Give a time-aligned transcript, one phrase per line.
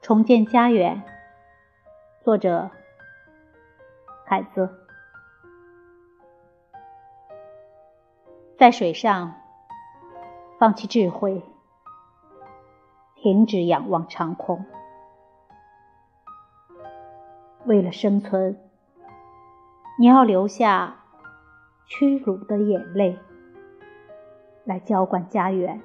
[0.00, 1.02] 重建家园，
[2.22, 2.70] 作者
[4.28, 4.68] 海子。
[8.58, 9.34] 在水上，
[10.58, 11.42] 放弃智慧，
[13.14, 14.66] 停止仰望长空。
[17.64, 18.60] 为了生存，
[19.98, 20.96] 你要留下
[21.86, 23.18] 屈辱的眼泪，
[24.64, 25.80] 来浇灌家园。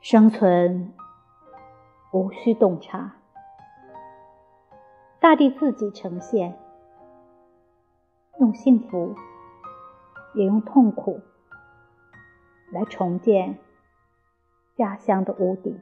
[0.00, 0.94] 生存。
[2.12, 3.16] 无需洞察，
[5.26, 6.56] 大地自己呈现，
[8.38, 9.16] 用幸福，
[10.36, 11.20] 也用痛苦，
[12.70, 13.58] 来重建
[14.76, 15.80] 家乡的屋顶。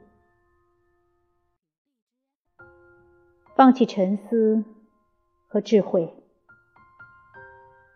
[3.55, 4.65] 放弃沉思
[5.47, 6.15] 和智慧，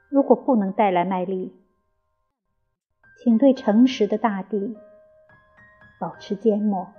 [0.09, 1.59] 如果不能带来卖力，
[3.17, 4.77] 请对诚实的大地
[5.99, 6.93] 保持缄默。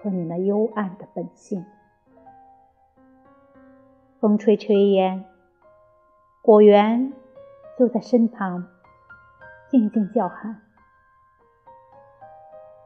[0.00, 1.66] 和你那幽暗的本性，
[4.20, 5.24] 风吹炊烟，
[6.42, 7.10] 果园
[7.78, 8.66] 就在身旁，
[9.70, 10.60] 静静叫喊。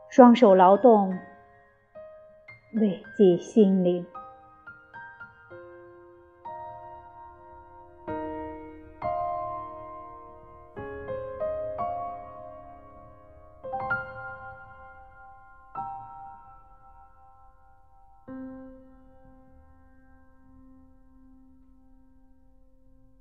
[0.08, 1.18] 双手劳动，
[2.74, 4.06] 慰藉心灵。